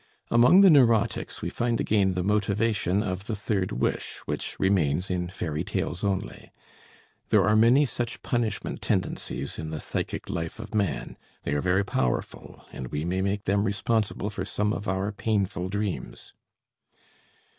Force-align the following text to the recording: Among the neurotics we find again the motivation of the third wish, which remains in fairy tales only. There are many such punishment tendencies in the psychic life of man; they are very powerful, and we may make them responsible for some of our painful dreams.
Among 0.31 0.61
the 0.61 0.71
neurotics 0.71 1.43
we 1.43 1.51
find 1.51 1.79
again 1.79 2.15
the 2.15 2.23
motivation 2.23 3.03
of 3.03 3.27
the 3.27 3.35
third 3.35 3.71
wish, 3.71 4.17
which 4.25 4.59
remains 4.59 5.11
in 5.11 5.27
fairy 5.27 5.63
tales 5.63 6.03
only. 6.03 6.51
There 7.29 7.43
are 7.47 7.55
many 7.55 7.85
such 7.85 8.23
punishment 8.23 8.81
tendencies 8.81 9.59
in 9.59 9.69
the 9.69 9.79
psychic 9.79 10.27
life 10.27 10.59
of 10.59 10.73
man; 10.73 11.17
they 11.43 11.53
are 11.53 11.61
very 11.61 11.85
powerful, 11.85 12.65
and 12.71 12.87
we 12.87 13.05
may 13.05 13.21
make 13.21 13.43
them 13.45 13.63
responsible 13.63 14.31
for 14.31 14.43
some 14.43 14.73
of 14.73 14.87
our 14.87 15.11
painful 15.11 15.69
dreams. 15.69 16.33